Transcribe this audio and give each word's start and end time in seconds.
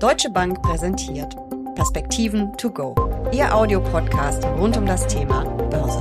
Deutsche 0.00 0.30
Bank 0.30 0.62
präsentiert 0.62 1.36
Perspektiven 1.74 2.56
to 2.56 2.70
go. 2.70 2.94
Ihr 3.34 3.54
Audiopodcast 3.54 4.42
rund 4.46 4.74
um 4.78 4.86
das 4.86 5.06
Thema 5.06 5.44
Börse. 5.44 6.00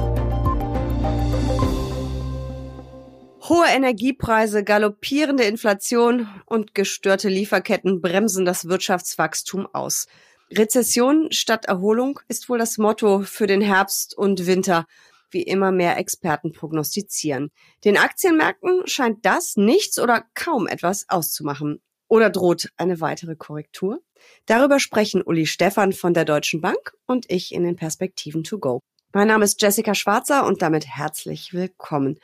Hohe 3.49 3.67
Energiepreise, 3.67 4.63
galoppierende 4.63 5.43
Inflation 5.43 6.29
und 6.45 6.73
gestörte 6.73 7.27
Lieferketten 7.27 7.99
bremsen 7.99 8.45
das 8.45 8.69
Wirtschaftswachstum 8.69 9.67
aus. 9.73 10.07
Rezession 10.49 11.33
statt 11.33 11.65
Erholung 11.65 12.21
ist 12.29 12.47
wohl 12.47 12.57
das 12.57 12.77
Motto 12.77 13.23
für 13.23 13.47
den 13.47 13.59
Herbst 13.59 14.17
und 14.17 14.47
Winter, 14.47 14.87
wie 15.29 15.43
immer 15.43 15.73
mehr 15.73 15.97
Experten 15.97 16.53
prognostizieren. 16.53 17.51
Den 17.83 17.97
Aktienmärkten 17.97 18.87
scheint 18.87 19.25
das 19.25 19.57
nichts 19.57 19.99
oder 19.99 20.23
kaum 20.35 20.67
etwas 20.67 21.09
auszumachen. 21.09 21.81
Oder 22.09 22.31
droht 22.31 22.69
eine 22.75 22.99
weitere 22.99 23.35
Korrektur? 23.35 24.01
Darüber 24.47 24.79
sprechen 24.79 25.21
Uli 25.21 25.45
Stephan 25.45 25.93
von 25.93 26.15
der 26.15 26.25
Deutschen 26.25 26.59
Bank 26.59 26.93
und 27.05 27.25
ich 27.29 27.53
in 27.53 27.63
den 27.63 27.75
Perspektiven 27.75 28.43
to 28.43 28.57
go. 28.57 28.81
Mein 29.13 29.27
Name 29.27 29.45
ist 29.45 29.61
Jessica 29.61 29.93
Schwarzer 29.93 30.45
und 30.45 30.63
damit 30.63 30.87
herzlich 30.87 31.53
willkommen. 31.53 32.19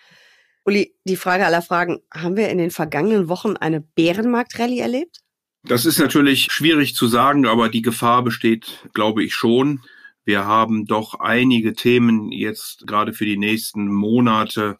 Uli, 0.65 0.95
die 1.03 1.15
Frage 1.15 1.45
aller 1.45 1.61
Fragen. 1.61 1.99
Haben 2.11 2.35
wir 2.35 2.49
in 2.49 2.57
den 2.57 2.71
vergangenen 2.71 3.29
Wochen 3.29 3.57
eine 3.57 3.79
Bärenmarktrallye 3.79 4.79
erlebt? 4.79 5.19
Das 5.63 5.85
ist 5.85 5.99
natürlich 5.99 6.51
schwierig 6.51 6.95
zu 6.95 7.07
sagen, 7.07 7.45
aber 7.45 7.69
die 7.69 7.83
Gefahr 7.83 8.23
besteht, 8.23 8.87
glaube 8.93 9.23
ich, 9.23 9.35
schon. 9.35 9.81
Wir 10.23 10.45
haben 10.45 10.87
doch 10.87 11.19
einige 11.19 11.73
Themen 11.73 12.31
jetzt 12.31 12.87
gerade 12.87 13.13
für 13.13 13.25
die 13.25 13.37
nächsten 13.37 13.87
Monate 13.87 14.79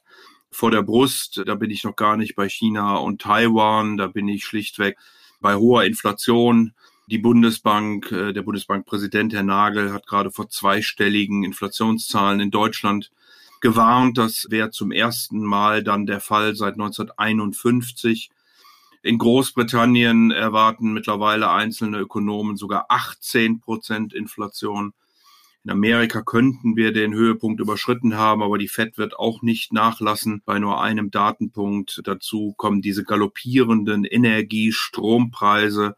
vor 0.55 0.71
der 0.71 0.81
Brust. 0.81 1.43
Da 1.45 1.55
bin 1.55 1.69
ich 1.69 1.83
noch 1.83 1.95
gar 1.95 2.17
nicht 2.17 2.35
bei 2.35 2.49
China 2.49 2.95
und 2.97 3.21
Taiwan. 3.21 3.97
Da 3.97 4.07
bin 4.07 4.27
ich 4.27 4.45
schlichtweg 4.45 4.97
bei 5.41 5.55
hoher 5.55 5.83
Inflation. 5.83 6.73
Die 7.07 7.19
Bundesbank, 7.19 8.11
äh, 8.11 8.33
der 8.33 8.41
Bundesbankpräsident 8.41 9.33
Herr 9.33 9.43
Nagel 9.43 9.93
hat 9.93 10.07
gerade 10.07 10.31
vor 10.31 10.49
zweistelligen 10.49 11.43
Inflationszahlen 11.43 12.39
in 12.39 12.49
Deutschland 12.49 13.11
gewarnt. 13.61 14.17
Das 14.17 14.47
wäre 14.49 14.71
zum 14.71 14.91
ersten 14.91 15.43
Mal 15.43 15.83
dann 15.83 16.07
der 16.07 16.19
Fall 16.19 16.55
seit 16.55 16.73
1951. 16.75 18.31
In 19.03 19.19
Großbritannien 19.19 20.31
erwarten 20.31 20.93
mittlerweile 20.93 21.51
einzelne 21.51 21.99
Ökonomen 21.99 22.57
sogar 22.57 22.85
18 22.89 23.59
Prozent 23.59 24.13
Inflation. 24.13 24.93
In 25.65 25.71
Amerika 25.71 26.21
könnten 26.21 26.75
wir 26.75 26.93
den 26.93 27.15
Höhepunkt 27.15 27.59
überschritten 27.59 28.15
haben, 28.15 28.43
aber 28.43 28.59
die 28.59 28.67
Fed 28.67 28.99
wird 28.99 29.17
auch 29.17 29.41
nicht 29.41 29.73
nachlassen 29.73 30.43
bei 30.45 30.59
nur 30.59 30.79
einem 30.79 31.09
Datenpunkt. 31.09 32.01
Dazu 32.03 32.53
kommen 32.55 32.83
diese 32.83 33.03
galoppierenden 33.03 34.05
Energie-, 34.05 34.71
Strompreise. 34.71 35.95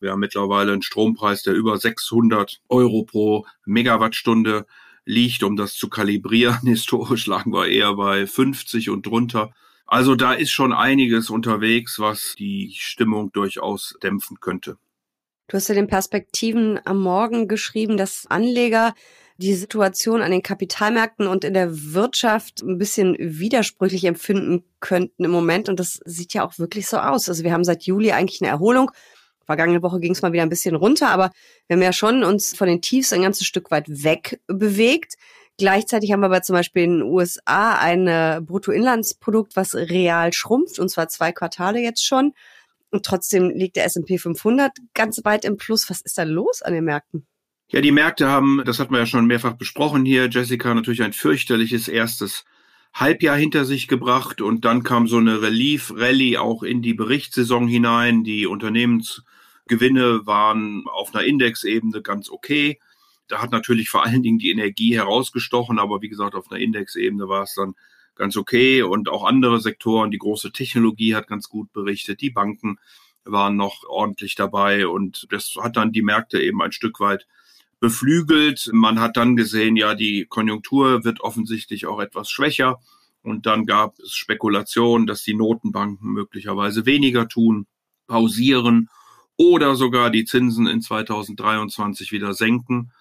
Wir 0.00 0.10
haben 0.10 0.20
mittlerweile 0.20 0.74
einen 0.74 0.82
Strompreis, 0.82 1.42
der 1.42 1.54
über 1.54 1.78
600 1.78 2.60
Euro 2.68 3.04
pro 3.04 3.46
Megawattstunde 3.64 4.66
liegt, 5.06 5.44
um 5.44 5.56
das 5.56 5.72
zu 5.72 5.88
kalibrieren. 5.88 6.60
Historisch 6.66 7.24
lagen 7.24 7.54
wir 7.54 7.68
eher 7.68 7.94
bei 7.94 8.26
50 8.26 8.90
und 8.90 9.06
drunter. 9.06 9.50
Also 9.86 10.14
da 10.14 10.34
ist 10.34 10.50
schon 10.50 10.74
einiges 10.74 11.30
unterwegs, 11.30 11.98
was 12.00 12.34
die 12.38 12.74
Stimmung 12.76 13.32
durchaus 13.32 13.94
dämpfen 14.02 14.40
könnte. 14.40 14.76
Du 15.50 15.56
hast 15.56 15.68
ja 15.68 15.74
den 15.74 15.88
Perspektiven 15.88 16.78
am 16.84 17.00
Morgen 17.00 17.48
geschrieben, 17.48 17.96
dass 17.96 18.24
Anleger 18.28 18.94
die 19.38 19.54
Situation 19.54 20.22
an 20.22 20.30
den 20.30 20.44
Kapitalmärkten 20.44 21.26
und 21.26 21.42
in 21.42 21.54
der 21.54 21.92
Wirtschaft 21.92 22.62
ein 22.62 22.78
bisschen 22.78 23.16
widersprüchlich 23.18 24.04
empfinden 24.04 24.62
könnten 24.78 25.24
im 25.24 25.32
Moment. 25.32 25.68
Und 25.68 25.80
das 25.80 25.98
sieht 26.04 26.34
ja 26.34 26.46
auch 26.46 26.56
wirklich 26.60 26.86
so 26.86 26.98
aus. 26.98 27.28
Also 27.28 27.42
wir 27.42 27.52
haben 27.52 27.64
seit 27.64 27.82
Juli 27.82 28.12
eigentlich 28.12 28.40
eine 28.40 28.50
Erholung. 28.50 28.92
Vergangene 29.44 29.82
Woche 29.82 29.98
ging 29.98 30.12
es 30.12 30.22
mal 30.22 30.32
wieder 30.32 30.44
ein 30.44 30.50
bisschen 30.50 30.76
runter, 30.76 31.08
aber 31.08 31.32
wir 31.66 31.74
haben 31.74 31.82
ja 31.82 31.92
schon 31.92 32.22
uns 32.22 32.54
von 32.54 32.68
den 32.68 32.80
Tiefs 32.80 33.12
ein 33.12 33.22
ganzes 33.22 33.44
Stück 33.44 33.72
weit 33.72 33.86
weg 33.88 34.40
bewegt. 34.46 35.14
Gleichzeitig 35.58 36.12
haben 36.12 36.20
wir 36.20 36.26
aber 36.26 36.42
zum 36.42 36.54
Beispiel 36.54 36.84
in 36.84 36.98
den 36.98 37.02
USA 37.02 37.76
ein 37.76 38.46
Bruttoinlandsprodukt, 38.46 39.56
was 39.56 39.74
real 39.74 40.32
schrumpft, 40.32 40.78
und 40.78 40.90
zwar 40.90 41.08
zwei 41.08 41.32
Quartale 41.32 41.80
jetzt 41.80 42.06
schon. 42.06 42.34
Und 42.90 43.04
trotzdem 43.04 43.50
liegt 43.50 43.76
der 43.76 43.84
S&P 43.84 44.18
500 44.18 44.72
ganz 44.94 45.24
weit 45.24 45.44
im 45.44 45.56
Plus. 45.56 45.88
Was 45.90 46.00
ist 46.00 46.18
da 46.18 46.24
los 46.24 46.62
an 46.62 46.74
den 46.74 46.84
Märkten? 46.84 47.26
Ja, 47.68 47.80
die 47.80 47.92
Märkte 47.92 48.28
haben, 48.28 48.62
das 48.64 48.80
hat 48.80 48.90
man 48.90 49.00
ja 49.00 49.06
schon 49.06 49.26
mehrfach 49.26 49.52
besprochen 49.52 50.04
hier, 50.04 50.28
Jessica, 50.28 50.74
natürlich 50.74 51.02
ein 51.02 51.12
fürchterliches 51.12 51.86
erstes 51.86 52.44
Halbjahr 52.92 53.36
hinter 53.36 53.64
sich 53.64 53.86
gebracht 53.86 54.40
und 54.40 54.64
dann 54.64 54.82
kam 54.82 55.06
so 55.06 55.18
eine 55.18 55.40
Relief-Rallye 55.40 56.38
auch 56.38 56.64
in 56.64 56.82
die 56.82 56.94
Berichtssaison 56.94 57.68
hinein. 57.68 58.24
Die 58.24 58.46
Unternehmensgewinne 58.46 60.26
waren 60.26 60.84
auf 60.88 61.14
einer 61.14 61.24
Indexebene 61.24 62.02
ganz 62.02 62.28
okay. 62.28 62.80
Da 63.28 63.40
hat 63.40 63.52
natürlich 63.52 63.88
vor 63.88 64.04
allen 64.04 64.24
Dingen 64.24 64.38
die 64.38 64.50
Energie 64.50 64.96
herausgestochen, 64.96 65.78
aber 65.78 66.02
wie 66.02 66.08
gesagt, 66.08 66.34
auf 66.34 66.50
einer 66.50 66.60
Indexebene 66.60 67.28
war 67.28 67.44
es 67.44 67.54
dann 67.54 67.74
ganz 68.20 68.36
okay 68.36 68.82
und 68.82 69.08
auch 69.08 69.24
andere 69.24 69.60
Sektoren, 69.60 70.10
die 70.10 70.18
große 70.18 70.52
Technologie 70.52 71.16
hat 71.16 71.26
ganz 71.26 71.48
gut 71.48 71.72
berichtet, 71.72 72.20
die 72.20 72.30
Banken 72.30 72.78
waren 73.24 73.56
noch 73.56 73.82
ordentlich 73.88 74.34
dabei 74.34 74.86
und 74.86 75.26
das 75.30 75.54
hat 75.58 75.76
dann 75.76 75.90
die 75.90 76.02
Märkte 76.02 76.40
eben 76.40 76.62
ein 76.62 76.72
Stück 76.72 77.00
weit 77.00 77.26
beflügelt. 77.80 78.70
Man 78.72 79.00
hat 79.00 79.16
dann 79.16 79.36
gesehen, 79.36 79.74
ja, 79.76 79.94
die 79.94 80.26
Konjunktur 80.26 81.02
wird 81.02 81.22
offensichtlich 81.22 81.86
auch 81.86 81.98
etwas 81.98 82.30
schwächer 82.30 82.78
und 83.22 83.46
dann 83.46 83.64
gab 83.64 83.98
es 83.98 84.14
Spekulationen, 84.14 85.06
dass 85.06 85.22
die 85.22 85.34
Notenbanken 85.34 86.12
möglicherweise 86.12 86.84
weniger 86.84 87.26
tun, 87.26 87.66
pausieren 88.06 88.90
oder 89.38 89.76
sogar 89.76 90.10
die 90.10 90.26
Zinsen 90.26 90.66
in 90.66 90.82
2023 90.82 92.12
wieder 92.12 92.34
senken. 92.34 92.92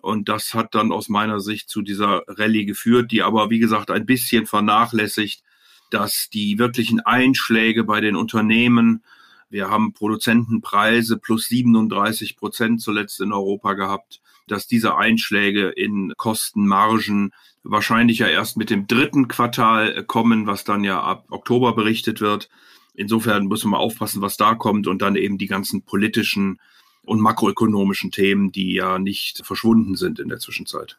Und 0.00 0.28
das 0.28 0.54
hat 0.54 0.74
dann 0.74 0.92
aus 0.92 1.08
meiner 1.08 1.40
Sicht 1.40 1.68
zu 1.68 1.82
dieser 1.82 2.22
Rallye 2.28 2.64
geführt, 2.64 3.10
die 3.10 3.22
aber, 3.22 3.50
wie 3.50 3.58
gesagt, 3.58 3.90
ein 3.90 4.06
bisschen 4.06 4.46
vernachlässigt, 4.46 5.42
dass 5.90 6.28
die 6.30 6.58
wirklichen 6.58 7.00
Einschläge 7.00 7.84
bei 7.84 8.00
den 8.00 8.16
Unternehmen, 8.16 9.02
wir 9.50 9.70
haben 9.70 9.94
Produzentenpreise 9.94 11.16
plus 11.16 11.46
37 11.46 12.36
Prozent 12.36 12.82
zuletzt 12.82 13.20
in 13.20 13.32
Europa 13.32 13.72
gehabt, 13.72 14.20
dass 14.46 14.66
diese 14.66 14.96
Einschläge 14.96 15.68
in 15.68 16.12
Kostenmargen 16.16 17.32
wahrscheinlich 17.62 18.18
ja 18.18 18.28
erst 18.28 18.56
mit 18.56 18.70
dem 18.70 18.86
dritten 18.86 19.28
Quartal 19.28 20.04
kommen, 20.04 20.46
was 20.46 20.64
dann 20.64 20.84
ja 20.84 21.02
ab 21.02 21.26
Oktober 21.30 21.74
berichtet 21.74 22.20
wird. 22.20 22.48
Insofern 22.94 23.46
müssen 23.46 23.70
wir 23.70 23.78
aufpassen, 23.78 24.22
was 24.22 24.36
da 24.36 24.54
kommt 24.54 24.86
und 24.86 25.02
dann 25.02 25.16
eben 25.16 25.38
die 25.38 25.46
ganzen 25.46 25.82
politischen 25.82 26.58
und 27.08 27.20
makroökonomischen 27.20 28.10
Themen, 28.10 28.52
die 28.52 28.74
ja 28.74 28.98
nicht 28.98 29.44
verschwunden 29.44 29.96
sind 29.96 30.18
in 30.18 30.28
der 30.28 30.38
Zwischenzeit. 30.38 30.98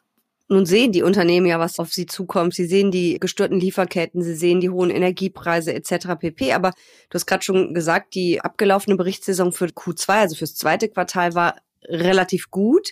Nun 0.52 0.66
sehen 0.66 0.90
die 0.90 1.04
Unternehmen 1.04 1.46
ja, 1.46 1.60
was 1.60 1.78
auf 1.78 1.92
sie 1.92 2.06
zukommt. 2.06 2.54
Sie 2.54 2.66
sehen 2.66 2.90
die 2.90 3.20
gestörten 3.20 3.60
Lieferketten, 3.60 4.20
sie 4.20 4.34
sehen 4.34 4.60
die 4.60 4.68
hohen 4.68 4.90
Energiepreise 4.90 5.72
etc. 5.72 6.18
pp. 6.18 6.52
Aber 6.52 6.72
du 7.08 7.14
hast 7.14 7.26
gerade 7.26 7.44
schon 7.44 7.72
gesagt, 7.72 8.16
die 8.16 8.40
abgelaufene 8.40 8.96
Berichtssaison 8.96 9.52
für 9.52 9.66
Q2, 9.66 10.08
also 10.08 10.34
fürs 10.34 10.56
zweite 10.56 10.88
Quartal, 10.88 11.36
war 11.36 11.54
relativ 11.84 12.50
gut. 12.50 12.88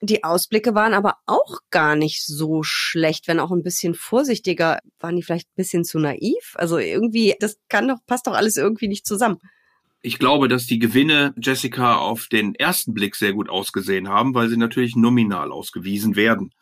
Die 0.00 0.22
Ausblicke 0.22 0.76
waren 0.76 0.94
aber 0.94 1.16
auch 1.26 1.58
gar 1.70 1.96
nicht 1.96 2.24
so 2.24 2.62
schlecht, 2.62 3.26
wenn 3.26 3.40
auch 3.40 3.50
ein 3.50 3.64
bisschen 3.64 3.94
vorsichtiger. 3.94 4.78
Waren 5.00 5.16
die 5.16 5.24
vielleicht 5.24 5.48
ein 5.48 5.56
bisschen 5.56 5.84
zu 5.84 5.98
naiv? 5.98 6.54
Also 6.54 6.78
irgendwie, 6.78 7.34
das 7.40 7.58
kann 7.68 7.88
doch, 7.88 7.98
passt 8.06 8.28
doch 8.28 8.34
alles 8.34 8.56
irgendwie 8.56 8.86
nicht 8.86 9.04
zusammen. 9.04 9.38
Ich 10.02 10.18
glaube, 10.18 10.48
dass 10.48 10.66
die 10.66 10.78
Gewinne 10.78 11.34
Jessica 11.36 11.96
auf 11.96 12.28
den 12.28 12.54
ersten 12.54 12.94
Blick 12.94 13.16
sehr 13.16 13.34
gut 13.34 13.50
ausgesehen 13.50 14.08
haben, 14.08 14.34
weil 14.34 14.48
sie 14.48 14.56
natürlich 14.56 14.96
nominal 14.96 15.52
ausgewiesen 15.52 16.16
werden. 16.16 16.54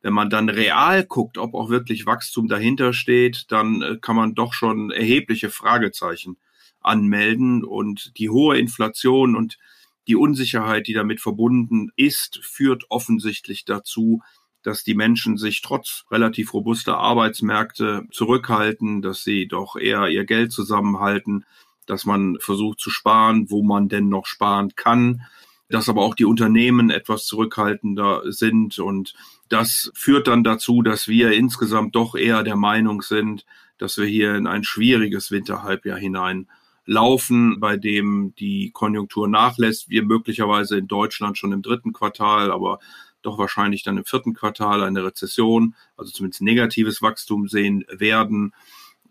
Wenn 0.00 0.12
man 0.12 0.30
dann 0.30 0.48
real 0.48 1.04
guckt, 1.04 1.36
ob 1.36 1.54
auch 1.54 1.70
wirklich 1.70 2.06
Wachstum 2.06 2.46
dahinter 2.46 2.92
steht, 2.92 3.46
dann 3.50 3.82
äh, 3.82 3.96
kann 4.00 4.14
man 4.14 4.34
doch 4.34 4.52
schon 4.52 4.90
erhebliche 4.90 5.50
Fragezeichen 5.50 6.36
anmelden 6.80 7.64
und 7.64 8.12
die 8.18 8.30
hohe 8.30 8.58
Inflation 8.58 9.34
und 9.34 9.58
die 10.06 10.16
Unsicherheit, 10.16 10.86
die 10.86 10.92
damit 10.92 11.20
verbunden 11.20 11.90
ist, 11.96 12.38
führt 12.44 12.84
offensichtlich 12.90 13.64
dazu, 13.64 14.20
dass 14.62 14.84
die 14.84 14.94
Menschen 14.94 15.36
sich 15.36 15.62
trotz 15.62 16.04
relativ 16.10 16.52
robuster 16.54 16.98
Arbeitsmärkte 16.98 18.06
zurückhalten, 18.12 19.02
dass 19.02 19.24
sie 19.24 19.48
doch 19.48 19.76
eher 19.76 20.08
ihr 20.08 20.24
Geld 20.24 20.52
zusammenhalten, 20.52 21.44
dass 21.86 22.04
man 22.04 22.36
versucht 22.40 22.80
zu 22.80 22.90
sparen, 22.90 23.50
wo 23.50 23.62
man 23.62 23.88
denn 23.88 24.08
noch 24.08 24.26
sparen 24.26 24.74
kann, 24.76 25.22
dass 25.68 25.88
aber 25.88 26.02
auch 26.02 26.14
die 26.14 26.24
Unternehmen 26.24 26.90
etwas 26.90 27.26
zurückhaltender 27.26 28.22
sind 28.32 28.78
und 28.78 29.14
das 29.48 29.90
führt 29.94 30.26
dann 30.26 30.44
dazu, 30.44 30.82
dass 30.82 31.08
wir 31.08 31.32
insgesamt 31.32 31.94
doch 31.94 32.14
eher 32.14 32.42
der 32.42 32.56
Meinung 32.56 33.02
sind, 33.02 33.44
dass 33.78 33.96
wir 33.98 34.06
hier 34.06 34.34
in 34.34 34.46
ein 34.46 34.64
schwieriges 34.64 35.30
Winterhalbjahr 35.30 35.98
hinein 35.98 36.48
laufen, 36.86 37.60
bei 37.60 37.76
dem 37.76 38.34
die 38.38 38.70
Konjunktur 38.70 39.28
nachlässt. 39.28 39.88
Wir 39.88 40.04
möglicherweise 40.04 40.78
in 40.78 40.86
Deutschland 40.86 41.38
schon 41.38 41.52
im 41.52 41.62
dritten 41.62 41.92
Quartal, 41.92 42.52
aber 42.52 42.78
doch 43.22 43.38
wahrscheinlich 43.38 43.82
dann 43.82 43.96
im 43.96 44.04
vierten 44.04 44.34
Quartal 44.34 44.82
eine 44.82 45.04
Rezession, 45.04 45.74
also 45.96 46.12
zumindest 46.12 46.42
negatives 46.42 47.00
Wachstum 47.00 47.48
sehen 47.48 47.84
werden. 47.88 48.52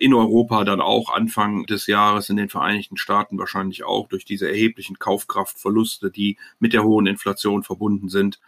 In 0.03 0.13
Europa 0.13 0.65
dann 0.65 0.81
auch 0.81 1.09
Anfang 1.09 1.65
des 1.65 1.87
Jahres, 1.87 2.27
in 2.27 2.35
den 2.35 2.49
Vereinigten 2.49 2.97
Staaten 2.97 3.39
wahrscheinlich 3.39 3.85
auch 3.85 4.09
durch 4.09 4.25
diese 4.25 4.49
erheblichen 4.49 4.99
Kaufkraftverluste, 4.99 6.11
die 6.11 6.37
mit 6.59 6.73
der 6.73 6.83
hohen 6.83 7.07
Inflation 7.07 7.63
verbunden 7.63 8.09
sind. 8.09 8.41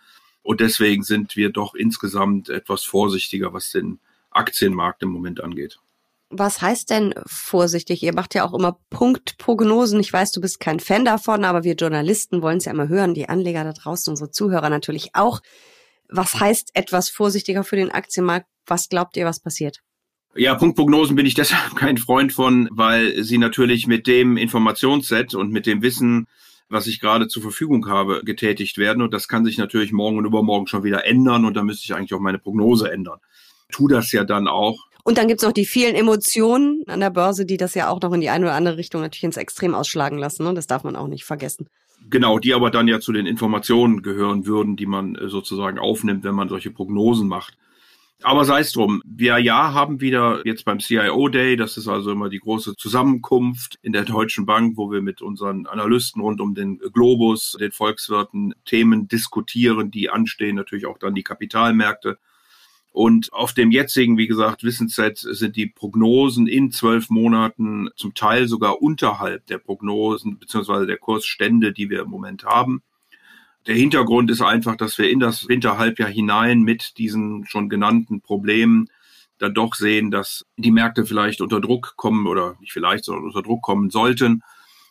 Und 0.44 0.60
deswegen 0.60 1.04
sind 1.04 1.38
wir 1.38 1.52
doch 1.52 1.74
insgesamt 1.74 2.50
etwas 2.50 2.84
vorsichtiger, 2.84 3.54
was 3.54 3.72
den 3.72 4.02
Aktienmarkt 4.32 5.02
im 5.04 5.10
Moment 5.12 5.42
angeht. 5.42 5.80
Was 6.30 6.62
heißt 6.62 6.90
denn 6.90 7.16
vorsichtig? 7.26 8.04
Ihr 8.04 8.14
macht 8.14 8.36
ja 8.36 8.44
auch 8.44 8.54
immer 8.54 8.78
Punktprognosen. 8.90 10.02
Ich 10.02 10.12
weiß, 10.12 10.34
du 10.34 10.42
bist 10.42 10.60
kein 10.60 10.82
Fan 10.82 11.06
davon, 11.06 11.46
aber 11.46 11.64
wir 11.64 11.76
Journalisten 11.76 12.42
wollen 12.42 12.58
es 12.58 12.66
ja 12.66 12.74
immer 12.74 12.90
hören, 12.90 13.14
die 13.14 13.30
Anleger 13.30 13.64
da 13.64 13.72
draußen, 13.72 14.12
unsere 14.12 14.30
Zuhörer 14.30 14.70
natürlich 14.70 15.12
auch. 15.16 15.40
Was 16.10 16.38
heißt 16.38 16.72
etwas 16.74 17.08
vorsichtiger 17.08 17.64
für 17.64 17.78
den 17.78 17.92
Aktienmarkt? 17.92 18.48
Was 18.66 18.90
glaubt 18.90 19.16
ihr, 19.16 19.26
was 19.26 19.40
passiert? 19.40 19.85
Ja, 20.38 20.56
Punktprognosen 20.56 21.16
bin 21.16 21.26
ich 21.26 21.34
deshalb 21.36 21.76
kein 21.76 21.98
Freund 21.98 22.34
von, 22.34 22.68
weil 22.72 23.24
sie 23.24 23.38
natürlich 23.38 23.88
mit 23.88 24.08
dem 24.08 24.38
Informationsset 24.38 25.34
und 25.34 25.52
mit 25.52 25.66
dem 25.66 25.82
Wissen, 25.82 26.28
was 26.70 26.88
ich 26.88 27.00
gerade 27.00 27.28
zur 27.28 27.42
Verfügung 27.42 27.88
habe, 27.88 28.22
getätigt 28.24 28.78
werden. 28.78 29.02
Und 29.02 29.14
das 29.14 29.28
kann 29.28 29.46
sich 29.46 29.58
natürlich 29.58 29.92
morgen 29.92 30.18
und 30.18 30.26
übermorgen 30.26 30.68
schon 30.68 30.84
wieder 30.84 31.06
ändern. 31.06 31.46
Und 31.46 31.56
da 31.56 31.64
müsste 31.64 31.86
ich 31.86 31.96
eigentlich 31.96 32.14
auch 32.14 32.20
meine 32.20 32.40
Prognose 32.40 32.92
ändern. 32.92 33.20
Tu 33.72 33.88
das 33.88 34.12
ja 34.12 34.24
dann 34.24 34.48
auch. 34.48 34.78
Und 35.04 35.20
dann 35.20 35.28
gibt's 35.28 35.44
noch 35.44 35.52
die 35.52 35.66
vielen 35.66 35.96
Emotionen 35.96 36.84
an 36.88 37.00
der 37.00 37.12
Börse, 37.12 37.46
die 37.46 37.58
das 37.58 37.76
ja 37.76 37.90
auch 37.90 38.02
noch 38.02 38.12
in 38.12 38.22
die 38.22 38.30
eine 38.30 38.46
oder 38.46 38.56
andere 38.56 38.78
Richtung 38.78 39.02
natürlich 39.02 39.24
ins 39.24 39.38
Extrem 39.38 39.76
ausschlagen 39.76 40.18
lassen. 40.18 40.44
Ne? 40.44 40.54
Das 40.56 40.66
darf 40.66 40.84
man 40.84 40.96
auch 40.96 41.08
nicht 41.08 41.24
vergessen. 41.24 41.68
Genau, 42.10 42.40
die 42.40 42.54
aber 42.54 42.72
dann 42.72 42.88
ja 42.88 43.00
zu 43.00 43.12
den 43.12 43.26
Informationen 43.26 44.02
gehören 44.02 44.46
würden, 44.46 44.76
die 44.76 44.86
man 44.86 45.16
äh, 45.16 45.30
sozusagen 45.30 45.80
aufnimmt, 45.80 46.24
wenn 46.24 46.36
man 46.36 46.50
solche 46.50 46.72
Prognosen 46.72 47.28
macht. 47.28 47.56
Aber 48.24 48.46
sei 48.46 48.62
es 48.62 48.72
drum. 48.72 49.02
Wir 49.06 49.38
ja 49.40 49.74
haben 49.74 50.02
wieder 50.02 50.42
jetzt 50.46 50.66
beim 50.66 50.80
CIO 50.80 51.28
Day, 51.28 51.56
das 51.58 51.78
ist 51.78 51.88
also 51.88 52.12
immer 52.12 52.30
die 52.30 52.40
große 52.40 52.76
Zusammenkunft 52.76 53.78
in 53.82 53.94
der 53.94 54.04
Deutschen 54.04 54.46
Bank, 54.46 54.78
wo 54.78 54.92
wir 54.92 55.02
mit 55.02 55.22
unseren 55.22 55.68
Analysten 55.68 56.22
rund 56.22 56.42
um 56.42 56.56
den 56.56 56.80
Globus, 56.80 57.58
den 57.60 57.72
Volkswirten 57.72 58.56
Themen 58.64 59.08
diskutieren, 59.08 59.92
die 59.92 60.10
anstehen, 60.10 60.56
natürlich 60.56 60.86
auch 60.86 60.98
dann 60.98 61.14
die 61.14 61.24
Kapitalmärkte. 61.24 62.18
Und 62.96 63.34
auf 63.34 63.54
dem 63.54 63.72
jetzigen, 63.72 64.18
wie 64.18 64.28
gesagt, 64.28 64.64
Wissensset 64.64 65.18
sind 65.18 65.58
die 65.58 65.68
Prognosen 65.68 66.48
in 66.48 66.72
zwölf 66.72 67.10
Monaten 67.10 67.90
zum 67.98 68.14
Teil 68.14 68.48
sogar 68.48 68.82
unterhalb 68.82 69.46
der 69.48 69.58
Prognosen 69.58 70.40
beziehungsweise 70.40 70.88
der 70.88 70.98
Kursstände, 70.98 71.74
die 71.74 71.90
wir 71.90 72.04
im 72.04 72.10
Moment 72.10 72.46
haben. 72.46 72.82
Der 73.68 73.76
Hintergrund 73.76 74.30
ist 74.30 74.42
einfach, 74.42 74.76
dass 74.76 74.98
wir 74.98 75.10
in 75.10 75.20
das 75.20 75.48
Winterhalbjahr 75.48 76.10
hinein 76.10 76.62
mit 76.62 76.98
diesen 76.98 77.46
schon 77.48 77.68
genannten 77.70 78.22
Problemen 78.22 78.90
dann 79.40 79.54
doch 79.54 79.74
sehen, 79.76 80.12
dass 80.12 80.46
die 80.56 80.72
Märkte 80.72 81.06
vielleicht 81.06 81.42
unter 81.42 81.60
Druck 81.60 81.94
kommen 81.98 82.28
oder 82.28 82.56
nicht 82.60 82.72
vielleicht, 82.72 83.06
sondern 83.06 83.26
unter 83.26 83.42
Druck 83.42 83.62
kommen 83.64 83.90
sollten 83.90 84.44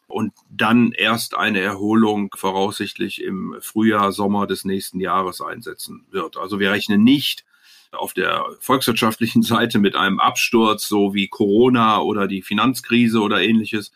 und 0.07 0.33
dann 0.51 0.93
erst 0.93 1.37
eine 1.37 1.61
Erholung 1.61 2.31
voraussichtlich 2.37 3.23
im 3.23 3.57
Frühjahr, 3.61 4.13
Sommer 4.13 4.47
des 4.47 4.65
nächsten 4.65 5.01
Jahres 5.01 5.41
einsetzen 5.41 6.07
wird. 6.11 6.37
Also 6.37 6.61
wir 6.61 6.71
rechnen 6.71 7.03
nicht 7.03 7.45
auf 7.93 8.13
der 8.13 8.45
volkswirtschaftlichen 8.61 9.43
Seite 9.43 9.79
mit 9.79 9.97
einem 9.97 10.21
Absturz, 10.21 10.89
so 10.89 11.15
wie 11.15 11.29
Corona 11.29 12.01
oder 12.01 12.27
die 12.27 12.43
Finanzkrise 12.43 13.21
oder 13.21 13.41
ähnliches. 13.41 13.93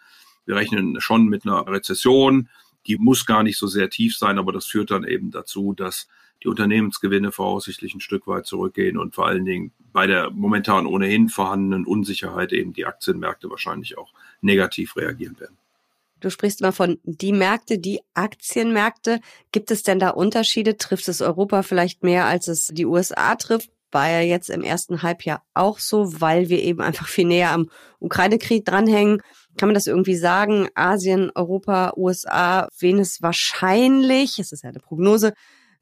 Wir 0.46 0.56
rechnen 0.56 1.00
schon 1.00 1.26
mit 1.26 1.44
einer 1.44 1.66
Rezession. 1.66 2.48
Die 2.88 2.96
muss 2.96 3.26
gar 3.26 3.42
nicht 3.42 3.58
so 3.58 3.66
sehr 3.66 3.90
tief 3.90 4.16
sein, 4.16 4.38
aber 4.38 4.52
das 4.52 4.66
führt 4.66 4.90
dann 4.90 5.04
eben 5.04 5.30
dazu, 5.30 5.74
dass 5.74 6.08
die 6.42 6.48
Unternehmensgewinne 6.48 7.32
voraussichtlich 7.32 7.94
ein 7.94 8.00
Stück 8.00 8.26
weit 8.26 8.46
zurückgehen 8.46 8.96
und 8.96 9.14
vor 9.14 9.26
allen 9.26 9.44
Dingen 9.44 9.72
bei 9.92 10.06
der 10.06 10.30
momentan 10.30 10.86
ohnehin 10.86 11.28
vorhandenen 11.28 11.84
Unsicherheit 11.84 12.52
eben 12.52 12.72
die 12.72 12.86
Aktienmärkte 12.86 13.50
wahrscheinlich 13.50 13.98
auch 13.98 14.12
negativ 14.40 14.96
reagieren 14.96 15.38
werden. 15.40 15.56
Du 16.20 16.30
sprichst 16.30 16.60
immer 16.60 16.72
von 16.72 16.98
die 17.04 17.32
Märkte, 17.32 17.78
die 17.78 18.00
Aktienmärkte. 18.14 19.20
Gibt 19.52 19.70
es 19.70 19.82
denn 19.82 20.00
da 20.00 20.10
Unterschiede? 20.10 20.76
Trifft 20.76 21.08
es 21.08 21.20
Europa 21.20 21.62
vielleicht 21.62 22.02
mehr, 22.02 22.26
als 22.26 22.48
es 22.48 22.68
die 22.68 22.86
USA 22.86 23.36
trifft? 23.36 23.70
War 23.90 24.08
ja 24.08 24.20
jetzt 24.20 24.50
im 24.50 24.62
ersten 24.62 25.02
Halbjahr 25.02 25.42
auch 25.54 25.78
so, 25.78 26.20
weil 26.20 26.48
wir 26.48 26.62
eben 26.62 26.80
einfach 26.80 27.08
viel 27.08 27.26
näher 27.26 27.52
am 27.52 27.70
Ukraine-Krieg 28.00 28.64
dranhängen. 28.64 29.22
Kann 29.56 29.68
man 29.68 29.74
das 29.74 29.86
irgendwie 29.86 30.16
sagen? 30.16 30.68
Asien, 30.74 31.30
Europa, 31.34 31.92
USA, 31.96 32.68
wen 32.78 32.98
es 32.98 33.22
wahrscheinlich, 33.22 34.38
es 34.38 34.52
ist 34.52 34.62
ja 34.62 34.70
eine 34.70 34.80
Prognose, 34.80 35.32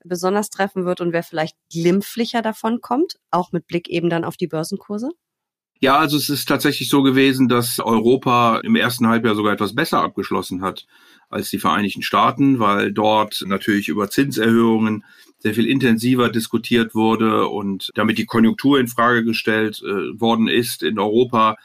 besonders 0.05 0.50
treffen 0.50 0.85
wird 0.85 1.00
und 1.00 1.12
wer 1.12 1.23
vielleicht 1.23 1.56
glimpflicher 1.70 2.43
davon 2.43 2.81
kommt, 2.81 3.17
auch 3.31 3.53
mit 3.53 3.67
Blick 3.67 3.88
eben 3.88 4.08
dann 4.08 4.25
auf 4.25 4.37
die 4.37 4.47
Börsenkurse? 4.47 5.11
Ja, 5.81 5.99
also 5.99 6.17
es 6.17 6.31
ist 6.31 6.49
tatsächlich 6.49 6.88
so 6.88 7.02
gewesen, 7.02 7.49
dass 7.49 7.81
Europa 7.81 8.61
im 8.62 8.76
ersten 8.76 9.06
Halbjahr 9.06 9.34
sogar 9.34 9.52
etwas 9.52 9.75
besser 9.75 10.02
abgeschlossen 10.02 10.62
hat 10.62 10.87
als 11.28 11.50
die 11.50 11.58
Vereinigten 11.58 12.02
Staaten, 12.02 12.61
weil 12.61 12.93
dort 12.93 13.44
natürlich 13.46 13.88
über 13.88 14.08
Zinserhöhungen 14.08 15.05
sehr 15.38 15.55
viel 15.55 15.67
intensiver 15.67 16.31
diskutiert 16.31 16.94
wurde 16.94 17.49
und 17.49 17.90
damit 17.94 18.17
die 18.17 18.25
Konjunktur 18.26 18.81
in 18.81 18.88
Frage 18.88 19.25
gestellt 19.25 19.82
äh, 19.84 20.19
worden 20.19 20.49
ist 20.49 20.82
in 20.82 20.99
Europa, 20.99 21.56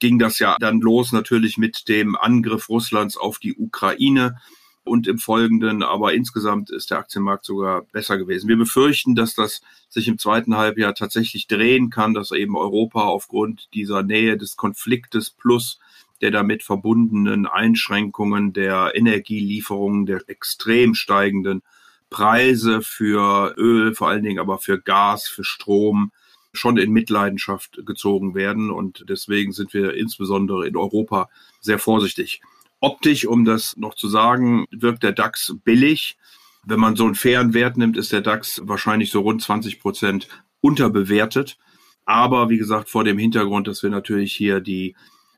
ging 0.00 0.18
das 0.18 0.40
ja 0.40 0.56
dann 0.58 0.80
los 0.80 1.12
natürlich 1.12 1.56
mit 1.56 1.88
dem 1.88 2.16
Angriff 2.16 2.68
Russlands 2.68 3.16
auf 3.16 3.38
die 3.38 3.54
Ukraine 3.54 4.38
und 4.84 5.06
im 5.06 5.18
Folgenden. 5.18 5.82
Aber 5.82 6.14
insgesamt 6.14 6.70
ist 6.70 6.90
der 6.90 6.98
Aktienmarkt 6.98 7.44
sogar 7.44 7.82
besser 7.82 8.18
gewesen. 8.18 8.48
Wir 8.48 8.56
befürchten, 8.56 9.14
dass 9.14 9.34
das 9.34 9.62
sich 9.88 10.08
im 10.08 10.18
zweiten 10.18 10.56
Halbjahr 10.56 10.94
tatsächlich 10.94 11.46
drehen 11.46 11.90
kann, 11.90 12.14
dass 12.14 12.30
eben 12.30 12.56
Europa 12.56 13.02
aufgrund 13.02 13.68
dieser 13.74 14.02
Nähe 14.02 14.36
des 14.36 14.56
Konfliktes 14.56 15.30
plus 15.30 15.78
der 16.20 16.30
damit 16.30 16.62
verbundenen 16.62 17.46
Einschränkungen 17.46 18.52
der 18.52 18.92
Energielieferungen, 18.94 20.06
der 20.06 20.22
extrem 20.28 20.94
steigenden 20.94 21.62
Preise 22.10 22.80
für 22.80 23.54
Öl, 23.56 23.94
vor 23.94 24.08
allen 24.08 24.22
Dingen 24.22 24.38
aber 24.38 24.58
für 24.58 24.80
Gas, 24.80 25.26
für 25.26 25.42
Strom 25.42 26.12
schon 26.52 26.76
in 26.76 26.92
Mitleidenschaft 26.92 27.80
gezogen 27.84 28.34
werden. 28.34 28.70
Und 28.70 29.04
deswegen 29.08 29.52
sind 29.52 29.74
wir 29.74 29.94
insbesondere 29.94 30.66
in 30.66 30.76
Europa 30.76 31.28
sehr 31.60 31.78
vorsichtig. 31.78 32.40
Optisch, 32.82 33.26
um 33.26 33.44
das 33.44 33.76
noch 33.76 33.94
zu 33.94 34.08
sagen, 34.08 34.66
wirkt 34.72 35.04
der 35.04 35.12
DAX 35.12 35.54
billig. 35.64 36.18
Wenn 36.64 36.80
man 36.80 36.96
so 36.96 37.04
einen 37.04 37.14
fairen 37.14 37.54
Wert 37.54 37.76
nimmt, 37.76 37.96
ist 37.96 38.10
der 38.10 38.22
DAX 38.22 38.60
wahrscheinlich 38.64 39.12
so 39.12 39.20
rund 39.20 39.40
20 39.40 39.78
Prozent 39.78 40.26
unterbewertet. 40.60 41.58
Aber 42.06 42.50
wie 42.50 42.58
gesagt, 42.58 42.90
vor 42.90 43.04
dem 43.04 43.18
Hintergrund, 43.18 43.68
dass 43.68 43.84
wir 43.84 43.90
natürlich 43.90 44.34
hier 44.34 44.58
die 44.58 44.96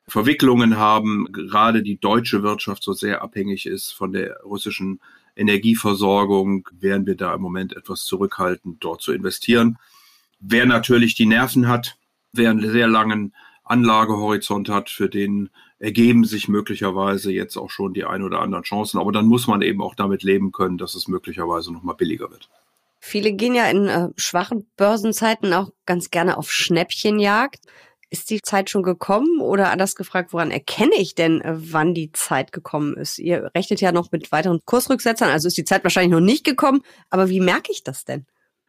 Verwicklungen 0.08 0.78
haben, 0.78 1.30
gerade 1.32 1.82
die 1.82 2.00
deutsche 2.00 2.42
Wirtschaft 2.42 2.82
so 2.82 2.94
sehr 2.94 3.20
abhängig 3.20 3.66
ist 3.66 3.92
von 3.92 4.12
der 4.12 4.40
russischen 4.40 5.00
Energieversorgung, 5.36 6.66
wären 6.72 7.04
wir 7.04 7.14
da 7.14 7.34
im 7.34 7.42
Moment 7.42 7.76
etwas 7.76 8.06
zurückhaltend, 8.06 8.82
dort 8.82 9.02
zu 9.02 9.12
investieren. 9.12 9.76
Wer 10.40 10.64
natürlich 10.64 11.14
die 11.14 11.26
Nerven 11.26 11.68
hat, 11.68 11.98
wer 12.32 12.48
einen 12.48 12.70
sehr 12.70 12.86
langen 12.86 13.34
Anlagehorizont 13.64 14.70
hat, 14.70 14.88
für 14.88 15.10
den 15.10 15.50
ergeben 15.84 16.24
sich 16.24 16.48
möglicherweise 16.48 17.30
jetzt 17.30 17.56
auch 17.58 17.70
schon 17.70 17.92
die 17.92 18.04
ein 18.04 18.22
oder 18.22 18.40
anderen 18.40 18.64
Chancen. 18.64 18.98
Aber 18.98 19.12
dann 19.12 19.26
muss 19.26 19.46
man 19.46 19.60
eben 19.60 19.82
auch 19.82 19.94
damit 19.94 20.22
leben 20.22 20.50
können, 20.50 20.78
dass 20.78 20.94
es 20.94 21.08
möglicherweise 21.08 21.72
nochmal 21.72 21.94
billiger 21.94 22.30
wird. 22.30 22.48
Viele 23.00 23.34
gehen 23.34 23.54
ja 23.54 23.66
in 23.66 23.86
äh, 23.86 24.08
schwachen 24.16 24.66
Börsenzeiten 24.78 25.52
auch 25.52 25.72
ganz 25.84 26.10
gerne 26.10 26.38
auf 26.38 26.50
Schnäppchenjagd. 26.50 27.60
Ist 28.08 28.30
die 28.30 28.40
Zeit 28.40 28.70
schon 28.70 28.82
gekommen 28.82 29.40
oder 29.40 29.70
anders 29.70 29.94
gefragt, 29.94 30.32
woran 30.32 30.50
erkenne 30.50 30.94
ich 30.96 31.14
denn, 31.14 31.42
äh, 31.42 31.54
wann 31.54 31.92
die 31.92 32.12
Zeit 32.12 32.52
gekommen 32.52 32.96
ist? 32.96 33.18
Ihr 33.18 33.50
rechnet 33.54 33.82
ja 33.82 33.92
noch 33.92 34.10
mit 34.10 34.32
weiteren 34.32 34.60
Kursrücksetzern, 34.64 35.28
also 35.28 35.48
ist 35.48 35.58
die 35.58 35.64
Zeit 35.64 35.84
wahrscheinlich 35.84 36.12
noch 36.12 36.20
nicht 36.20 36.44
gekommen, 36.44 36.80
aber 37.10 37.28
wie 37.28 37.40
merke 37.40 37.72
ich 37.72 37.82
das 37.84 38.06
denn? 38.06 38.24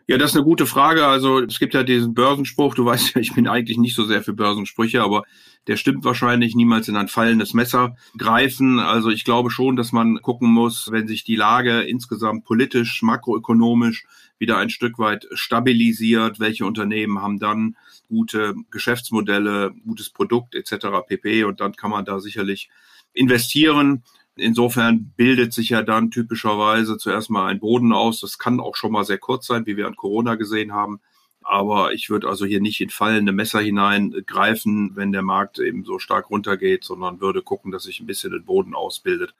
Ja, 0.08 0.20
das 0.20 0.32
ist 0.32 0.38
eine 0.38 0.46
gute 0.46 0.68
Frage. 0.68 1.08
Also 1.08 1.40
es 1.40 1.58
gibt 1.58 1.74
ja 1.74 1.82
diesen 1.82 2.14
Börsenspruch, 2.14 2.76
du 2.76 2.86
weißt 2.86 3.16
ja, 3.16 3.22
ich 3.22 3.34
bin 3.34 3.48
eigentlich 3.48 3.78
nicht 3.78 3.96
so 3.96 4.06
sehr 4.06 4.22
für 4.22 4.34
Börsensprüche, 4.34 5.02
aber 5.02 5.24
der 5.66 5.78
stimmt 5.78 6.04
wahrscheinlich 6.06 6.56
niemals 6.56 6.88
in 6.88 6.96
ein 6.96 7.08
fallendes 7.08 7.56
Messer 7.56 7.96
greifen. 8.16 8.78
Also 8.78 9.10
ich 9.10 9.26
glaube 9.26 9.50
schon, 9.50 9.76
dass 9.76 9.92
man 9.92 10.22
gucken 10.22 10.50
muss, 10.50 10.92
wenn 10.92 11.08
sich 11.08 11.24
die 11.24 11.36
Lage 11.36 11.82
insgesamt 11.82 12.46
politisch, 12.46 13.02
makroökonomisch 13.02 14.06
wieder 14.38 14.58
ein 14.58 14.70
Stück 14.70 15.00
weit 15.00 15.28
stabilisiert, 15.34 16.40
welche 16.40 16.68
Unternehmen 16.68 17.22
haben 17.22 17.40
dann 17.40 17.76
gute 18.08 18.54
Geschäftsmodelle, 18.70 19.74
gutes 19.86 20.12
Produkt 20.12 20.54
etc. 20.54 20.88
pp. 21.08 21.46
Und 21.46 21.62
dann 21.62 21.76
kann 21.76 21.90
man 21.90 22.06
da 22.06 22.20
sicherlich 22.20 22.70
investieren. 23.14 24.04
Insofern 24.38 25.14
bildet 25.16 25.54
sich 25.54 25.70
ja 25.70 25.82
dann 25.82 26.12
typischerweise 26.12 26.98
zuerst 26.98 27.30
mal 27.30 27.48
ein 27.48 27.60
Boden 27.60 27.94
aus. 27.94 28.20
Das 28.20 28.38
kann 28.38 28.60
auch 28.60 28.76
schon 28.76 28.92
mal 28.92 29.06
sehr 29.06 29.18
kurz 29.18 29.48
sein, 29.48 29.66
wie 29.66 29.78
wir 29.78 29.88
an 29.88 29.96
Corona 29.96 30.36
gesehen 30.36 30.74
haben. 30.74 31.00
Aber 31.42 31.94
ich 31.94 32.10
würde 32.10 32.28
also 32.28 32.46
hier 32.46 32.60
nicht 32.60 32.82
in 32.82 32.90
fallende 32.90 33.32
Messer 33.32 33.62
hineingreifen, 33.62 34.96
wenn 34.96 35.12
der 35.12 35.22
Markt 35.22 35.60
eben 35.60 35.86
so 35.86 36.00
stark 36.00 36.30
runtergeht, 36.30 36.84
sondern 36.84 37.22
würde 37.22 37.44
gucken, 37.44 37.72
dass 37.72 37.84
sich 37.84 38.00
ein 38.00 38.08
bisschen 38.08 38.32
den 38.32 38.46
Boden 38.46 38.74
ausbildet 38.74 39.36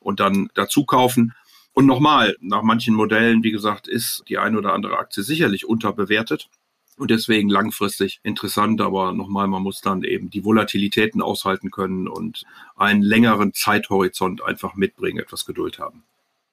und 0.00 0.20
dann 0.20 0.48
dazu 0.54 0.84
kaufen. 0.84 1.34
Und 1.72 1.86
nochmal, 1.86 2.36
nach 2.40 2.62
manchen 2.62 2.94
Modellen, 2.94 3.44
wie 3.44 3.52
gesagt, 3.52 3.86
ist 3.86 4.24
die 4.28 4.38
eine 4.38 4.58
oder 4.58 4.72
andere 4.72 4.98
Aktie 4.98 5.22
sicherlich 5.22 5.66
unterbewertet. 5.66 6.48
Und 7.00 7.10
deswegen 7.10 7.48
langfristig 7.48 8.20
interessant. 8.22 8.80
Aber 8.80 9.12
nochmal, 9.12 9.48
man 9.48 9.62
muss 9.62 9.80
dann 9.80 10.04
eben 10.04 10.30
die 10.30 10.44
Volatilitäten 10.44 11.22
aushalten 11.22 11.70
können 11.70 12.06
und 12.08 12.44
einen 12.76 13.02
längeren 13.02 13.52
Zeithorizont 13.54 14.42
einfach 14.42 14.74
mitbringen, 14.74 15.18
etwas 15.18 15.46
Geduld 15.46 15.78
haben. 15.78 16.04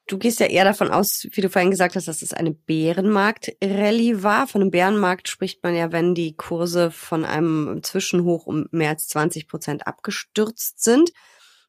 Du 0.08 0.18
gehst 0.18 0.40
ja 0.40 0.46
eher 0.46 0.64
davon 0.64 0.90
aus, 0.90 1.28
wie 1.34 1.42
du 1.42 1.50
vorhin 1.50 1.70
gesagt 1.70 1.98
hast, 1.98 2.08
dass 2.08 2.22
es 2.22 2.32
eine 2.32 2.52
Bärenmarkt-Rallye 2.52 4.24
war. 4.24 4.48
Von 4.48 4.62
einem 4.62 4.72
Bärenmarkt 4.72 5.28
spricht 5.28 5.62
man 5.64 5.76
ja, 5.76 5.92
wenn 5.92 6.16
die 6.16 6.34
Kurse 6.34 6.92
von 6.92 7.26
einem 7.26 7.82
Zwischenhoch 7.84 8.46
um 8.46 8.68
mehr 8.72 8.92
als 8.92 9.10
20 9.10 9.50
Prozent 9.50 9.86
abgestürzt 9.86 10.82
sind. 10.82 11.12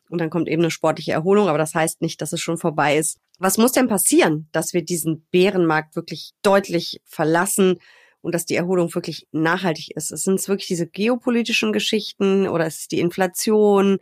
Und 0.09 0.21
dann 0.21 0.31
kommt 0.31 0.49
eben 0.49 0.63
eine 0.63 0.71
sportliche 0.71 1.13
Erholung, 1.13 1.49
aber 1.49 1.59
das 1.59 1.75
heißt 1.75 2.01
nicht, 2.01 2.23
dass 2.23 2.33
es 2.33 2.41
schon 2.41 2.59
vorbei 2.59 2.97
ist. 2.97 3.19
Was 3.41 3.59
muss 3.59 3.73
denn 3.73 3.89
passieren, 3.89 4.49
dass 4.53 4.73
wir 4.73 4.85
diesen 4.85 5.27
Bärenmarkt 5.33 5.97
wirklich 5.97 6.31
deutlich 6.43 7.01
verlassen 7.05 7.81
und 8.21 8.35
dass 8.35 8.47
die 8.47 8.57
Erholung 8.57 8.95
wirklich 8.95 9.27
nachhaltig 9.33 9.91
ist? 9.95 10.09
Sind 10.09 10.41
es 10.41 10.49
wirklich 10.49 10.69
diese 10.69 10.87
geopolitischen 10.87 11.73
Geschichten 11.73 12.49
oder 12.49 12.67
ist 12.67 12.81
es 12.81 12.89
die 12.89 13.01
Inflation, 13.01 13.99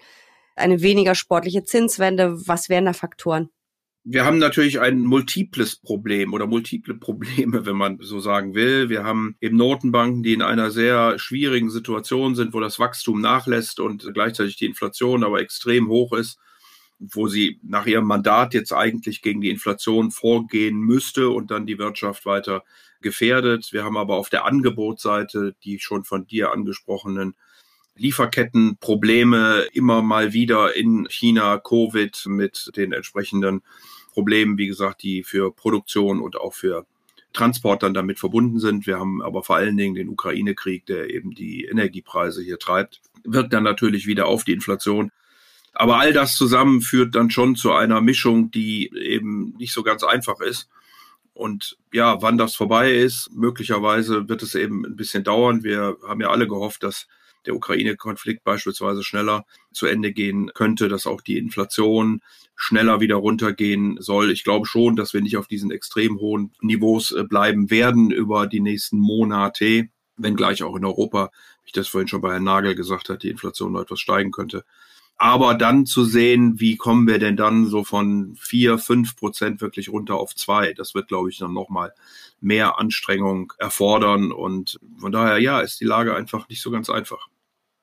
eine 0.54 0.80
weniger 0.82 1.14
sportliche 1.14 1.64
Zinswende? 1.64 2.36
Was 2.46 2.68
wären 2.68 2.86
da 2.86 2.92
Faktoren? 2.92 3.50
wir 4.08 4.24
haben 4.24 4.38
natürlich 4.38 4.78
ein 4.78 5.00
multiples 5.00 5.74
Problem 5.74 6.32
oder 6.32 6.46
multiple 6.46 6.94
Probleme, 6.94 7.66
wenn 7.66 7.74
man 7.74 7.98
so 8.00 8.20
sagen 8.20 8.54
will. 8.54 8.88
Wir 8.88 9.02
haben 9.02 9.36
eben 9.40 9.56
Notenbanken, 9.56 10.22
die 10.22 10.32
in 10.32 10.42
einer 10.42 10.70
sehr 10.70 11.18
schwierigen 11.18 11.70
Situation 11.70 12.36
sind, 12.36 12.54
wo 12.54 12.60
das 12.60 12.78
Wachstum 12.78 13.20
nachlässt 13.20 13.80
und 13.80 14.08
gleichzeitig 14.14 14.56
die 14.56 14.66
Inflation 14.66 15.24
aber 15.24 15.40
extrem 15.40 15.88
hoch 15.88 16.12
ist, 16.12 16.38
wo 17.00 17.26
sie 17.26 17.58
nach 17.64 17.86
ihrem 17.86 18.06
Mandat 18.06 18.54
jetzt 18.54 18.72
eigentlich 18.72 19.22
gegen 19.22 19.40
die 19.40 19.50
Inflation 19.50 20.12
vorgehen 20.12 20.78
müsste 20.78 21.30
und 21.30 21.50
dann 21.50 21.66
die 21.66 21.78
Wirtschaft 21.78 22.26
weiter 22.26 22.62
gefährdet. 23.06 23.72
Wir 23.72 23.84
haben 23.84 23.96
aber 23.96 24.16
auf 24.16 24.30
der 24.30 24.46
Angebotsseite 24.46 25.54
die 25.62 25.78
schon 25.78 26.02
von 26.02 26.26
dir 26.26 26.50
angesprochenen 26.50 27.36
Lieferkettenprobleme 27.94 29.68
immer 29.72 30.02
mal 30.02 30.32
wieder 30.32 30.74
in 30.74 31.06
China, 31.08 31.56
Covid 31.58 32.24
mit 32.26 32.72
den 32.74 32.92
entsprechenden 32.92 33.62
Problemen, 34.12 34.58
wie 34.58 34.66
gesagt, 34.66 35.04
die 35.04 35.22
für 35.22 35.52
Produktion 35.52 36.20
und 36.20 36.36
auch 36.36 36.52
für 36.52 36.84
Transport 37.32 37.84
dann 37.84 37.94
damit 37.94 38.18
verbunden 38.18 38.58
sind. 38.58 38.88
Wir 38.88 38.98
haben 38.98 39.22
aber 39.22 39.44
vor 39.44 39.54
allen 39.54 39.76
Dingen 39.76 39.94
den 39.94 40.08
Ukraine-Krieg, 40.08 40.84
der 40.86 41.08
eben 41.08 41.30
die 41.30 41.66
Energiepreise 41.66 42.42
hier 42.42 42.58
treibt, 42.58 43.00
wirkt 43.22 43.52
dann 43.52 43.62
natürlich 43.62 44.08
wieder 44.08 44.26
auf 44.26 44.42
die 44.42 44.52
Inflation. 44.52 45.12
Aber 45.72 45.98
all 45.98 46.12
das 46.12 46.34
zusammen 46.34 46.80
führt 46.80 47.14
dann 47.14 47.30
schon 47.30 47.54
zu 47.54 47.72
einer 47.72 48.00
Mischung, 48.00 48.50
die 48.50 48.90
eben 48.96 49.54
nicht 49.58 49.72
so 49.72 49.84
ganz 49.84 50.02
einfach 50.02 50.40
ist. 50.40 50.68
Und 51.36 51.76
ja, 51.92 52.22
wann 52.22 52.38
das 52.38 52.54
vorbei 52.54 52.94
ist, 52.94 53.30
möglicherweise 53.30 54.26
wird 54.26 54.42
es 54.42 54.54
eben 54.54 54.86
ein 54.86 54.96
bisschen 54.96 55.22
dauern. 55.22 55.62
Wir 55.62 55.98
haben 56.08 56.22
ja 56.22 56.30
alle 56.30 56.48
gehofft, 56.48 56.82
dass 56.82 57.06
der 57.44 57.54
Ukraine-Konflikt 57.54 58.42
beispielsweise 58.42 59.04
schneller 59.04 59.44
zu 59.70 59.84
Ende 59.84 60.12
gehen 60.12 60.50
könnte, 60.54 60.88
dass 60.88 61.06
auch 61.06 61.20
die 61.20 61.36
Inflation 61.36 62.22
schneller 62.56 63.00
wieder 63.00 63.16
runtergehen 63.16 63.98
soll. 64.00 64.30
Ich 64.30 64.44
glaube 64.44 64.66
schon, 64.66 64.96
dass 64.96 65.12
wir 65.12 65.20
nicht 65.20 65.36
auf 65.36 65.46
diesen 65.46 65.70
extrem 65.70 66.18
hohen 66.20 66.52
Niveaus 66.62 67.12
äh, 67.12 67.22
bleiben 67.24 67.70
werden 67.70 68.10
über 68.10 68.46
die 68.46 68.60
nächsten 68.60 68.98
Monate, 68.98 69.90
wenngleich 70.16 70.62
auch 70.62 70.74
in 70.74 70.86
Europa, 70.86 71.30
wie 71.64 71.66
ich 71.66 71.72
das 71.72 71.88
vorhin 71.88 72.08
schon 72.08 72.22
bei 72.22 72.32
Herrn 72.32 72.44
Nagel 72.44 72.74
gesagt 72.74 73.10
hat, 73.10 73.22
die 73.22 73.28
Inflation 73.28 73.72
noch 73.72 73.82
etwas 73.82 74.00
steigen 74.00 74.32
könnte. 74.32 74.64
Aber 75.18 75.54
dann 75.54 75.86
zu 75.86 76.04
sehen, 76.04 76.60
wie 76.60 76.76
kommen 76.76 77.06
wir 77.06 77.18
denn 77.18 77.36
dann 77.36 77.66
so 77.66 77.84
von 77.84 78.36
vier, 78.38 78.78
fünf 78.78 79.16
Prozent 79.16 79.60
wirklich 79.62 79.88
runter 79.88 80.16
auf 80.16 80.34
zwei, 80.34 80.74
das 80.74 80.94
wird, 80.94 81.08
glaube 81.08 81.30
ich, 81.30 81.38
dann 81.38 81.54
nochmal 81.54 81.94
mehr 82.40 82.78
Anstrengung 82.78 83.52
erfordern. 83.58 84.30
Und 84.30 84.78
von 84.98 85.12
daher, 85.12 85.38
ja, 85.38 85.60
ist 85.60 85.80
die 85.80 85.86
Lage 85.86 86.14
einfach 86.14 86.48
nicht 86.48 86.60
so 86.60 86.70
ganz 86.70 86.90
einfach. 86.90 87.28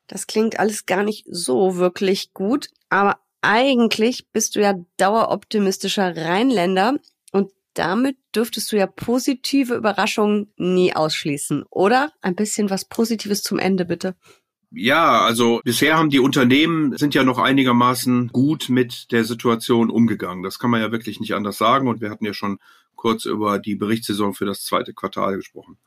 Das 0.07 0.27
klingt 0.27 0.59
alles 0.59 0.85
gar 0.85 1.03
nicht 1.03 1.25
so 1.27 1.77
wirklich 1.77 2.33
gut, 2.33 2.69
aber 2.89 3.19
eigentlich 3.41 4.27
bist 4.31 4.55
du 4.55 4.61
ja 4.61 4.75
daueroptimistischer 4.97 6.15
Rheinländer 6.15 6.97
und 7.31 7.51
damit 7.73 8.17
dürftest 8.35 8.71
du 8.71 8.77
ja 8.77 8.85
positive 8.85 9.75
Überraschungen 9.75 10.53
nie 10.57 10.93
ausschließen, 10.95 11.63
oder? 11.69 12.13
Ein 12.21 12.35
bisschen 12.35 12.69
was 12.69 12.85
Positives 12.85 13.41
zum 13.41 13.59
Ende, 13.59 13.85
bitte. 13.85 14.15
Ja, 14.75 15.21
also 15.21 15.61
bisher 15.63 15.97
haben 15.97 16.09
die 16.09 16.19
Unternehmen 16.19 16.97
sind 16.97 17.13
ja 17.13 17.23
noch 17.23 17.37
einigermaßen 17.37 18.29
gut 18.29 18.69
mit 18.69 19.11
der 19.11 19.23
Situation 19.23 19.91
umgegangen. 19.91 20.41
Das 20.41 20.57
kann 20.57 20.71
man 20.71 20.81
ja 20.81 20.91
wirklich 20.91 21.19
nicht 21.19 21.35
anders 21.35 21.59
sagen. 21.59 21.87
Und 21.87 22.01
wir 22.01 22.09
hatten 22.09 22.25
ja 22.25 22.33
schon 22.33 22.57
kurz 22.95 23.25
über 23.25 23.59
die 23.59 23.75
Berichtssaison 23.75 24.33
für 24.33 24.45
das 24.45 24.63
zweite 24.63 24.93
Quartal 24.93 25.35
gesprochen. 25.35 25.77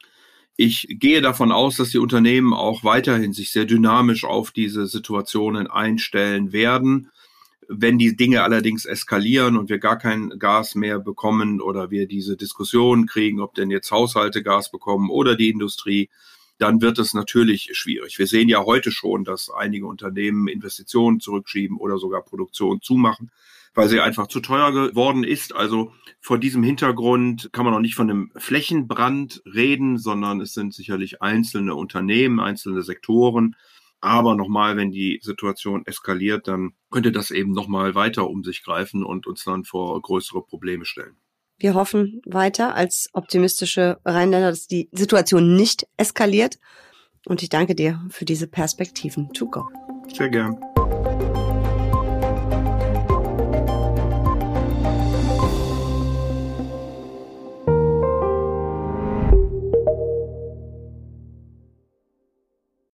Ich 0.57 0.87
gehe 0.89 1.21
davon 1.21 1.51
aus, 1.51 1.77
dass 1.77 1.91
die 1.91 1.99
Unternehmen 1.99 2.55
auch 2.55 2.85
weiterhin 2.85 3.33
sich 3.33 3.51
sehr 3.51 3.65
dynamisch 3.65 4.25
auf 4.25 4.53
diese 4.53 4.87
Situationen 4.87 5.67
einstellen 5.67 6.53
werden. 6.53 7.11
Wenn 7.69 7.99
die 7.99 8.17
Dinge 8.17 8.45
allerdings 8.45 8.85
eskalieren 8.85 9.57
und 9.57 9.69
wir 9.69 9.81
gar 9.81 9.99
kein 9.99 10.31
Gas 10.39 10.77
mehr 10.77 11.01
bekommen 11.01 11.61
oder 11.61 11.91
wir 11.91 12.07
diese 12.07 12.37
Diskussion 12.37 13.07
kriegen, 13.07 13.41
ob 13.41 13.55
denn 13.55 13.71
jetzt 13.71 13.91
Haushalte 13.91 14.45
Gas 14.45 14.71
bekommen 14.71 15.11
oder 15.11 15.35
die 15.35 15.51
Industrie, 15.51 16.09
dann 16.59 16.81
wird 16.81 16.99
es 16.99 17.15
natürlich 17.15 17.71
schwierig. 17.73 18.19
Wir 18.19 18.27
sehen 18.27 18.49
ja 18.49 18.65
heute 18.65 18.91
schon, 18.91 19.25
dass 19.25 19.51
einige 19.51 19.87
Unternehmen 19.87 20.49
Investitionen 20.49 21.21
zurückschieben 21.21 21.77
oder 21.77 21.99
sogar 21.99 22.23
Produktion 22.25 22.81
zumachen 22.81 23.31
weil 23.77 23.89
sie 23.89 24.01
einfach 24.01 24.27
zu 24.27 24.41
teuer 24.41 24.73
geworden 24.73 25.23
ist. 25.23 25.55
Also 25.55 25.93
vor 26.19 26.39
diesem 26.39 26.63
Hintergrund 26.63 27.51
kann 27.53 27.65
man 27.65 27.75
noch 27.75 27.81
nicht 27.81 27.95
von 27.95 28.11
einem 28.11 28.33
Flächenbrand 28.35 29.43
reden, 29.45 29.99
sondern 29.99 30.41
es 30.41 30.55
sind 30.55 30.75
sicherlich 30.75 31.21
einzelne 31.23 31.75
Unternehmen, 31.75 32.41
einzelne 32.41 32.83
Sektoren. 32.83 33.55
Aber 34.01 34.35
nochmal, 34.35 34.77
wenn 34.77 34.91
die 34.91 35.21
Situation 35.23 35.85
eskaliert, 35.85 36.49
dann 36.49 36.73
könnte 36.91 37.13
das 37.13 37.31
eben 37.31 37.53
nochmal 37.53 37.95
weiter 37.95 38.29
um 38.29 38.45
sich 38.45 38.63
greifen 38.65 39.05
und 39.05 39.27
uns 39.27 39.45
dann 39.45 39.65
vor 39.65 40.01
größere 40.01 40.43
Probleme 40.43 40.87
stellen. 40.87 41.17
Wir 41.59 41.75
hoffen 41.75 42.21
weiter 42.27 42.75
als 42.75 43.09
optimistische 43.13 43.99
Rheinländer, 44.05 44.51
dass 44.51 44.67
die 44.67 44.89
Situation 44.93 45.57
nicht 45.57 45.87
eskaliert. 45.97 46.59
Und 47.25 47.43
ich 47.43 47.49
danke 47.49 47.75
dir 47.75 48.01
für 48.11 48.25
diese 48.25 48.47
Perspektiven. 48.47 49.33
To 49.33 49.47
go. 49.47 49.69
Sehr 50.15 50.29
gern. 50.29 50.57